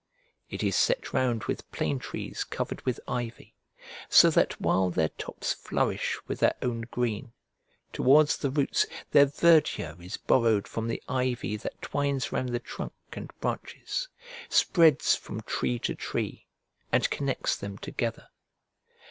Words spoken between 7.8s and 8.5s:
towards the